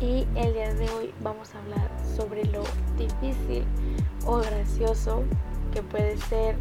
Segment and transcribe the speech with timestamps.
[0.00, 2.62] y el día de hoy vamos a hablar sobre lo
[2.96, 3.64] difícil
[4.26, 5.24] o gracioso
[5.72, 6.56] que puede ser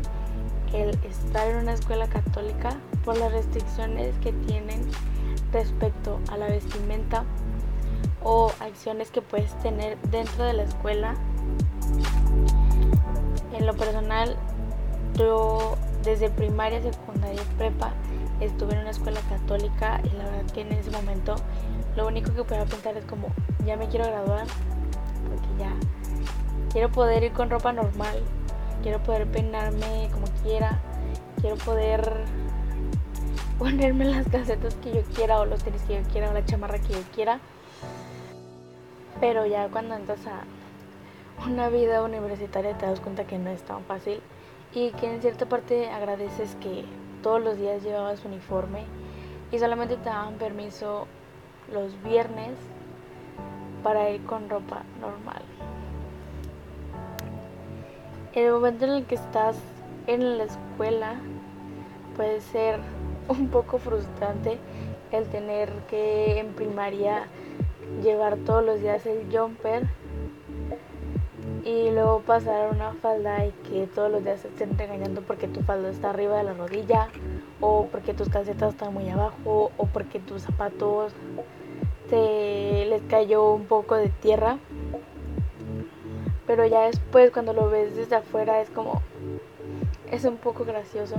[0.73, 4.81] el estar en una escuela católica por las restricciones que tienen
[5.51, 7.25] respecto a la vestimenta
[8.23, 11.15] o acciones que puedes tener dentro de la escuela.
[13.53, 14.35] En lo personal,
[15.15, 17.93] yo desde primaria, secundaria y prepa
[18.41, 21.35] estuve en una escuela católica y la verdad que en ese momento
[21.97, 23.29] lo único que podía pensar es como,
[23.65, 24.45] ya me quiero graduar,
[25.27, 25.73] porque ya
[26.71, 28.21] quiero poder ir con ropa normal,
[28.83, 30.79] quiero poder peinarme como quiera,
[31.41, 32.23] quiero poder
[33.59, 36.77] ponerme las casetas que yo quiera o los tenis que yo quiera o la chamarra
[36.77, 37.39] que yo quiera.
[39.19, 40.43] Pero ya cuando entras a
[41.47, 44.21] una vida universitaria te das cuenta que no es tan fácil
[44.71, 46.85] y que en cierta parte agradeces que
[47.23, 48.85] todos los días llevabas uniforme
[49.51, 51.07] y solamente te daban permiso
[51.71, 52.55] los viernes
[53.83, 55.41] para ir con ropa normal.
[58.33, 59.57] En el momento en el que estás
[60.07, 61.15] en la escuela
[62.15, 62.79] puede ser
[63.27, 64.57] un poco frustrante
[65.11, 67.27] el tener que en primaria
[68.03, 69.87] llevar todos los días el jumper
[71.67, 75.61] y luego pasar una falda y que todos los días se estén regañando porque tu
[75.63, 77.09] falda está arriba de la rodilla
[77.59, 81.11] o porque tus calcetas están muy abajo o porque tus zapatos
[82.09, 84.59] se les cayó un poco de tierra.
[86.45, 89.01] Pero ya después cuando lo ves desde afuera es como
[90.09, 91.17] es un poco gracioso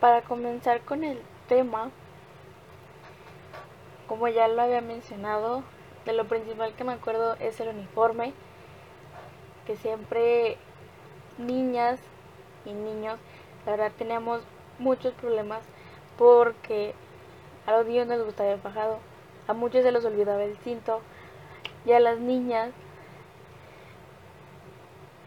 [0.00, 1.90] Para comenzar con el tema,
[4.08, 5.62] como ya lo había mencionado,
[6.06, 8.32] de lo principal que me acuerdo es el uniforme,
[9.66, 10.56] que siempre
[11.38, 12.00] niñas
[12.64, 13.18] y niños,
[13.66, 14.40] la verdad teníamos
[14.78, 15.62] muchos problemas
[16.16, 16.94] porque
[17.66, 18.98] a los niños les gustaba el fajado,
[19.46, 21.02] a muchos se les olvidaba el cinto
[21.84, 22.70] y a las niñas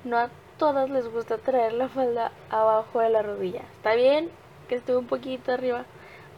[0.04, 3.62] no a todas les gusta traer la falda abajo de la rodilla.
[3.78, 4.30] ¿Está bien?
[4.68, 5.86] Que esté un poquito arriba,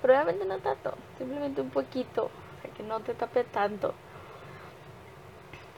[0.01, 3.93] probablemente no tanto, simplemente un poquito, o sea, que no te tape tanto.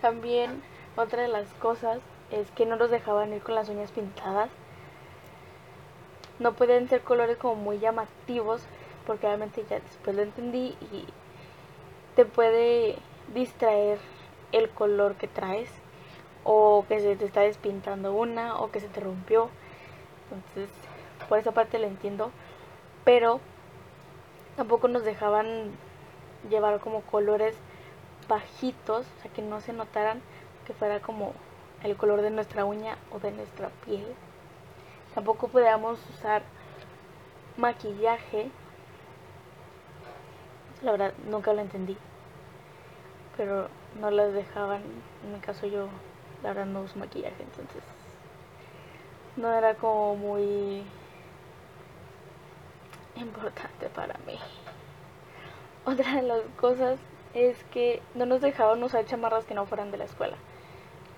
[0.02, 0.62] También
[0.96, 2.00] otra de las cosas
[2.32, 4.50] es que no nos dejaban ir con las uñas pintadas.
[6.40, 8.62] No pueden ser colores como muy llamativos,
[9.06, 11.06] porque obviamente ya después lo entendí y
[12.16, 12.98] te puede
[13.34, 14.00] distraer
[14.52, 15.70] el color que traes
[16.44, 19.50] o que se te está despintando una o que se te rompió.
[20.24, 20.70] Entonces,
[21.28, 22.32] por esa parte lo entiendo,
[23.04, 23.40] pero
[24.56, 25.72] tampoco nos dejaban
[26.50, 27.56] llevar como colores
[28.28, 30.22] bajitos, o sea, que no se notaran
[30.66, 31.34] que fuera como
[31.84, 34.06] el color de nuestra uña o de nuestra piel.
[35.14, 36.44] Tampoco podíamos usar
[37.56, 38.52] maquillaje.
[40.82, 41.98] La verdad, nunca lo entendí.
[43.36, 44.82] Pero no las dejaban.
[45.24, 45.88] En mi caso yo,
[46.44, 47.84] la verdad, no uso maquillaje, entonces
[49.38, 50.84] no era como muy
[53.22, 54.38] importante para mí.
[55.86, 57.00] Otra de las cosas
[57.34, 60.38] es que no nos dejaban usar chamarras que no fueran de la escuela.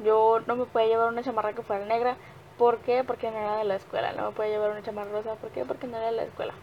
[0.04, 2.18] Yo no me podía llevar una chamarra que fuera negra.
[2.58, 3.04] ¿Por qué?
[3.04, 4.14] Porque no era de la escuela.
[4.14, 5.36] No me podía llevar una chamarra rosa.
[5.36, 5.66] ¿Por qué?
[5.66, 6.54] Porque no era de la escuela.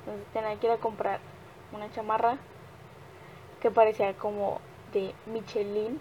[0.00, 1.20] Entonces tenía que ir a comprar
[1.72, 2.38] una chamarra
[3.60, 4.60] que parecía como
[4.92, 6.00] de Michelin,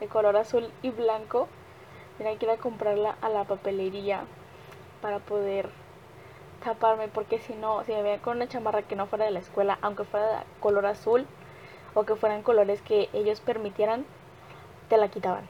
[0.00, 1.48] de color azul y blanco.
[2.16, 4.22] Tenía que ir a comprarla a la papelería
[5.00, 5.70] para poder
[6.64, 9.38] taparme porque si no, si me veían con una chamarra que no fuera de la
[9.38, 11.26] escuela, aunque fuera de color azul
[11.94, 14.04] o que fueran colores que ellos permitieran,
[14.88, 15.46] te la quitaban.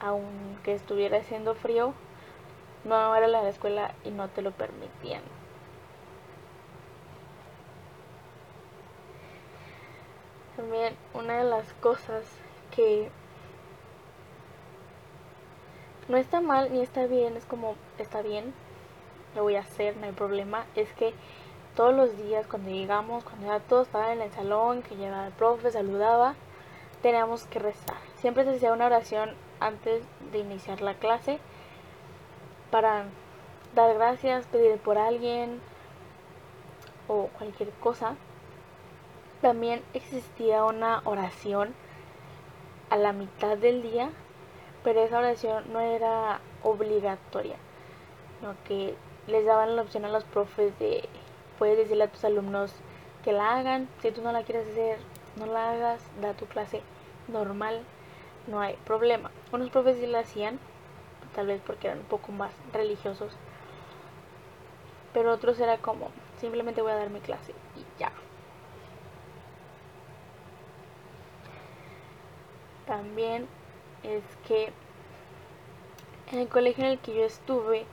[0.00, 1.94] Aunque estuviera haciendo frío,
[2.84, 5.22] no era la de la escuela y no te lo permitían.
[10.56, 12.24] También una de las cosas
[12.74, 13.10] que
[16.08, 18.52] no está mal ni está bien, es como está bien,
[19.34, 21.14] lo voy a hacer, no hay problema, es que
[21.76, 25.32] todos los días cuando llegamos, cuando ya todos estaban en el salón, que llegaba el
[25.32, 26.34] profe, saludaba,
[27.00, 27.96] teníamos que rezar.
[28.16, 30.02] Siempre se hacía una oración antes
[30.32, 31.38] de iniciar la clase
[32.70, 33.04] para
[33.74, 35.60] dar gracias, pedir por alguien
[37.08, 38.16] o cualquier cosa.
[39.40, 41.74] También existía una oración
[42.90, 44.10] a la mitad del día,
[44.84, 47.56] pero esa oración no era obligatoria,
[48.38, 48.94] sino que
[49.26, 51.08] les daban la opción a los profes de,
[51.58, 52.72] puedes decirle a tus alumnos
[53.24, 54.98] que la hagan, si tú no la quieres hacer,
[55.36, 56.82] no la hagas, da tu clase
[57.28, 57.82] normal,
[58.46, 59.30] no hay problema.
[59.52, 60.58] Unos profes sí la hacían,
[61.34, 63.32] tal vez porque eran un poco más religiosos,
[65.12, 66.08] pero otros era como,
[66.40, 68.12] simplemente voy a dar mi clase y ya.
[72.86, 73.46] También
[74.02, 74.72] es que
[76.32, 77.86] en el colegio en el que yo estuve,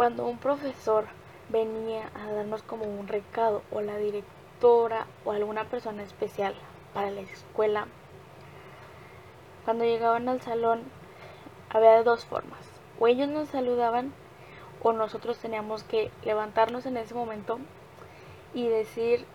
[0.00, 1.04] cuando un profesor
[1.50, 6.54] venía a darnos como un recado o la directora o alguna persona especial
[6.94, 7.86] para la escuela,
[9.66, 10.84] cuando llegaban al salón
[11.68, 12.60] había dos formas.
[12.98, 14.14] O ellos nos saludaban
[14.82, 17.58] o nosotros teníamos que levantarnos en ese momento
[18.54, 19.26] y decir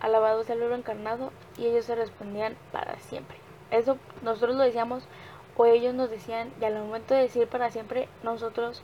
[0.00, 3.38] alabado sea el encarnado y ellos se respondían para siempre.
[3.70, 5.08] Eso nosotros lo decíamos
[5.56, 8.82] o ellos nos decían y al momento de decir para siempre nosotros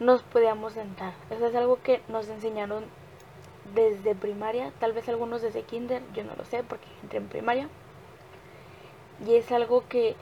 [0.00, 1.12] nos podíamos sentar.
[1.30, 2.84] Eso es algo que nos enseñaron
[3.74, 7.68] desde primaria, tal vez algunos desde kinder, yo no lo sé porque entré en primaria.
[9.26, 10.16] Y es algo que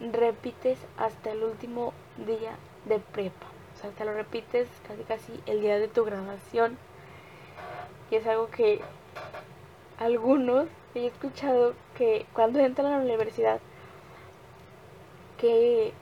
[0.00, 3.46] repites hasta el último día de prepa.
[3.76, 6.78] O sea, te lo repites casi casi el día de tu graduación.
[8.10, 8.80] Y es algo que
[9.98, 13.60] algunos he escuchado que cuando entran a la universidad
[15.38, 15.92] que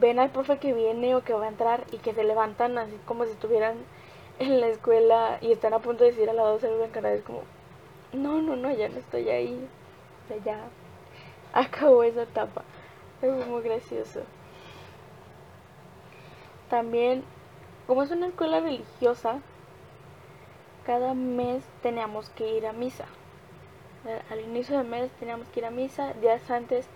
[0.00, 2.98] ven al profe que viene o que va a entrar y que se levantan así
[3.04, 3.76] como si estuvieran
[4.38, 7.42] en la escuela y están a punto de decir lado se lo cara es como
[8.12, 9.68] no no no ya no estoy ahí
[10.44, 10.58] ya
[11.52, 12.62] acabó esa etapa.
[13.22, 14.20] Es muy gracioso.
[16.68, 17.24] También
[17.86, 19.40] como es una escuela religiosa
[20.86, 23.06] cada mes teníamos que ir a misa.
[24.30, 26.86] Al inicio del mes teníamos que ir a misa días antes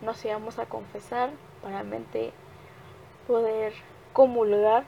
[0.00, 1.30] nos íbamos a confesar
[1.62, 2.32] para mente
[3.26, 3.72] poder
[4.12, 4.84] comulgar.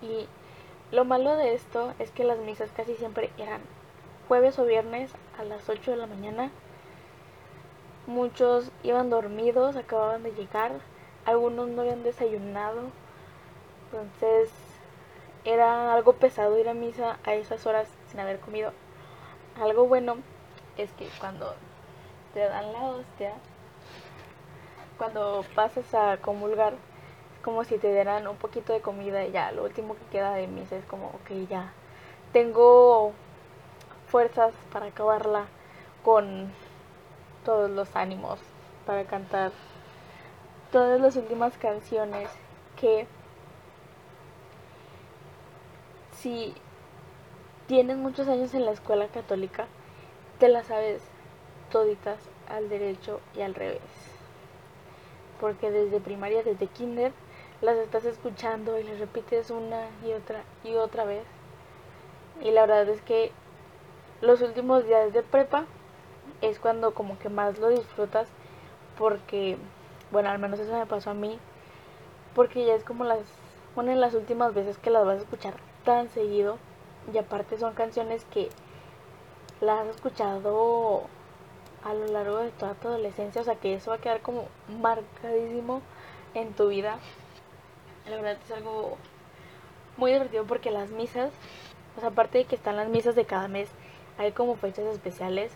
[0.00, 0.26] Y
[0.90, 3.60] lo malo de esto es que las misas casi siempre eran
[4.28, 6.50] jueves o viernes a las 8 de la mañana.
[8.06, 10.72] Muchos iban dormidos, acababan de llegar,
[11.24, 12.90] algunos no habían desayunado.
[13.86, 14.50] Entonces
[15.44, 18.72] era algo pesado ir a misa a esas horas sin haber comido.
[19.60, 20.16] Algo bueno
[20.76, 21.54] es que cuando
[22.34, 23.34] te dan la hostia,
[25.02, 29.50] cuando pasas a comulgar, es como si te dieran un poquito de comida y ya,
[29.50, 31.72] lo último que queda de misa es como, ok, ya,
[32.32, 33.10] tengo
[34.06, 35.46] fuerzas para acabarla
[36.04, 36.52] con
[37.44, 38.38] todos los ánimos,
[38.86, 39.50] para cantar
[40.70, 42.30] todas las últimas canciones
[42.80, 43.08] que
[46.12, 46.54] si
[47.66, 49.66] tienes muchos años en la escuela católica,
[50.38, 51.02] te la sabes
[51.72, 54.01] toditas al derecho y al revés.
[55.42, 57.12] Porque desde primaria, desde kinder,
[57.62, 61.24] las estás escuchando y las repites una y otra y otra vez.
[62.40, 63.32] Y la verdad es que
[64.20, 65.64] los últimos días de prepa
[66.42, 68.28] es cuando como que más lo disfrutas
[68.96, 69.56] porque,
[70.12, 71.40] bueno, al menos eso me pasó a mí,
[72.36, 73.18] porque ya es como las,
[73.74, 75.54] una de las últimas veces que las vas a escuchar
[75.84, 76.58] tan seguido
[77.12, 78.48] y aparte son canciones que
[79.60, 81.08] las has escuchado
[81.84, 84.46] a lo largo de toda tu adolescencia, o sea que eso va a quedar como
[84.80, 85.82] marcadísimo
[86.34, 86.98] en tu vida.
[88.08, 88.96] La verdad es algo
[89.96, 91.30] muy divertido porque las misas,
[91.96, 93.68] o sea, aparte de que están las misas de cada mes,
[94.18, 95.52] hay como fechas especiales,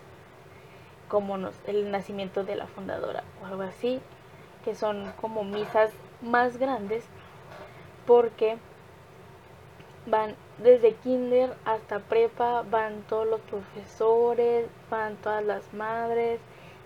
[1.07, 4.01] como el nacimiento de la fundadora o algo así,
[4.65, 5.91] que son como misas
[6.21, 7.03] más grandes
[8.05, 8.57] porque
[10.05, 16.39] van desde kinder hasta prepa, van todos los profesores, van todas las madres,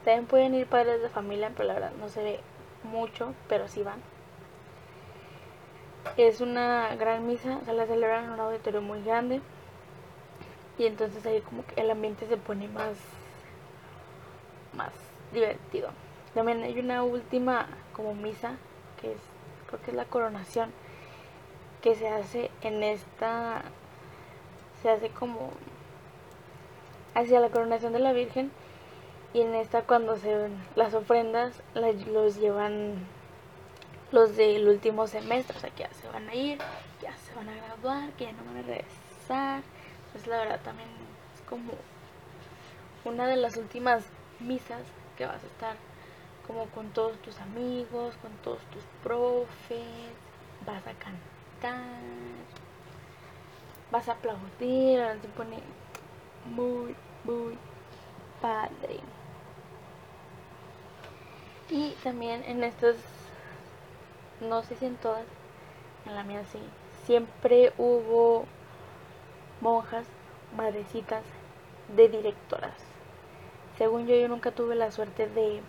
[0.04, 2.40] también pueden ir padres de familia, pero la verdad no se ve
[2.84, 4.02] mucho, pero sí van.
[6.18, 9.42] Es una gran misa, se la celebran en un auditorio muy grande
[10.78, 12.98] y entonces ahí como que el ambiente se pone más
[14.74, 14.92] más
[15.32, 15.90] divertido.
[16.34, 18.56] También hay una última como misa
[19.00, 19.18] que es
[19.68, 20.72] creo que es la coronación
[21.82, 23.64] que se hace en esta,
[24.82, 25.52] se hace como
[27.16, 28.52] hacia la coronación de la Virgen
[29.34, 32.96] y en esta cuando se ven las ofrendas los llevan
[34.12, 36.60] los del último semestre, o sea que ya se van a ir,
[37.02, 39.64] ya se van a graduar, que ya no van a regresar.
[40.12, 40.90] Pues la verdad también
[41.34, 41.72] es como
[43.06, 44.04] una de las últimas
[44.42, 44.82] misas
[45.18, 45.76] que vas a estar
[46.46, 50.12] como con todos tus amigos, con todos tus profes,
[50.66, 51.41] vas a cantar
[53.92, 55.60] vas a aplaudir, se pone
[56.46, 57.58] muy, muy
[58.42, 59.00] padre.
[61.70, 62.96] Y también en estos,
[64.42, 65.26] no sé si en todas,
[66.06, 66.60] En la mía sí.
[67.06, 68.46] Siempre hubo
[69.62, 70.06] monjas,
[70.56, 71.24] madrecitas,
[71.96, 72.74] de directoras.
[73.78, 75.62] Según yo, yo nunca tuve la suerte de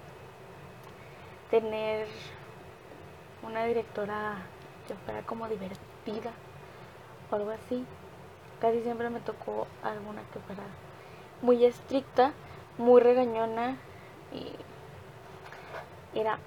[1.51, 2.07] tener
[3.43, 4.39] una directora
[4.93, 6.33] que fuera como divertida
[7.31, 7.85] o algo así.
[8.61, 10.63] Casi siempre me tocó alguna que fuera
[11.41, 12.33] muy estricta,
[12.79, 13.77] muy regañona
[14.33, 14.53] y
[16.19, 16.39] era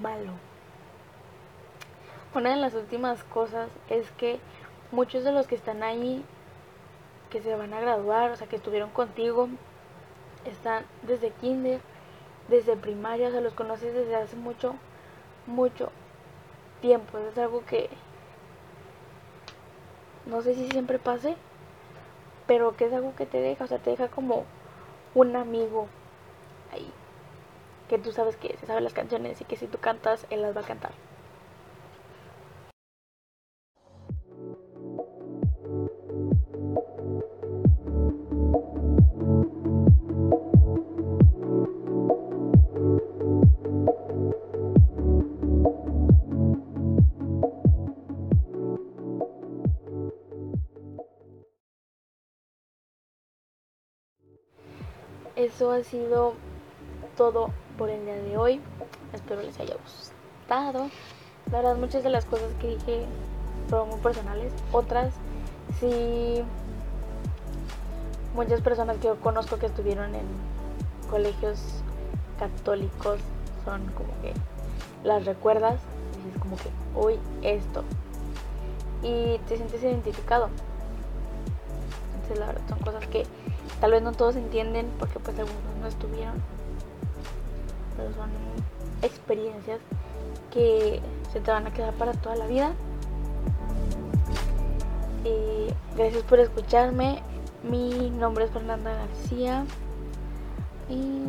[0.00, 0.32] malo.
[2.34, 4.38] Una de las últimas cosas es que
[4.92, 6.24] muchos de los que están ahí,
[7.30, 9.48] que se van a graduar, o sea, que estuvieron contigo,
[10.44, 11.80] están desde kinder,
[12.48, 14.74] desde primaria, o sea, los conoces desde hace mucho,
[15.46, 15.90] mucho
[16.80, 17.18] tiempo.
[17.18, 17.88] Es algo que
[20.26, 21.36] no sé si siempre pase,
[22.46, 24.44] pero que es algo que te deja, o sea, te deja como
[25.14, 25.88] un amigo
[26.72, 26.90] ahí,
[27.88, 30.56] que tú sabes que se sabe las canciones y que si tú cantas, él las
[30.56, 30.92] va a cantar.
[55.58, 56.34] Eso ha sido
[57.16, 58.60] todo por el día de hoy.
[59.12, 60.88] Espero les haya gustado.
[61.50, 63.06] La verdad, muchas de las cosas que dije
[63.68, 64.52] fueron muy personales.
[64.70, 65.12] Otras,
[65.80, 66.44] sí,
[68.36, 70.26] muchas personas que yo conozco que estuvieron en
[71.10, 71.58] colegios
[72.38, 73.18] católicos
[73.64, 74.34] son como que
[75.02, 75.80] las recuerdas
[76.24, 77.82] y es como que hoy esto
[79.02, 80.50] y te sientes identificado.
[82.14, 83.26] Entonces, la verdad, son cosas que
[83.80, 86.34] Tal vez no todos entienden porque pues algunos no estuvieron.
[87.96, 88.30] Pero son
[89.02, 89.80] experiencias
[90.52, 91.00] que
[91.32, 92.72] se te van a quedar para toda la vida.
[95.24, 97.22] Y gracias por escucharme.
[97.62, 99.64] Mi nombre es Fernanda García.
[100.88, 101.22] Y